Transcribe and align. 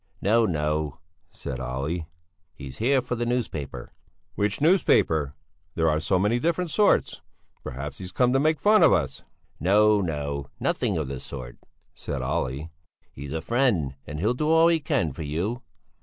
"No, 0.19 0.47
no," 0.47 0.97
said 1.29 1.59
Olle, 1.59 2.07
"he's 2.55 2.79
here 2.79 3.03
for 3.03 3.13
the 3.13 3.23
newspaper." 3.23 3.93
"Which 4.33 4.59
newspaper? 4.59 5.35
There 5.75 5.87
are 5.87 5.99
so 5.99 6.17
many 6.17 6.39
different 6.39 6.71
sorts. 6.71 7.21
Perhaps 7.61 7.99
he's 7.99 8.11
come 8.11 8.33
to 8.33 8.39
make 8.39 8.59
fun 8.59 8.81
of 8.81 8.93
us?" 8.93 9.21
"No, 9.59 10.01
no, 10.01 10.49
nothing 10.59 10.97
of 10.97 11.07
the 11.07 11.19
sort," 11.19 11.59
said 11.93 12.23
Olle. 12.23 12.71
"He's 13.11 13.31
a 13.31 13.43
friend, 13.43 13.93
and 14.07 14.19
he'll 14.19 14.33
do 14.33 14.49
all 14.49 14.69
he 14.69 14.79
can 14.79 15.13
for 15.13 15.21
you." 15.21 15.61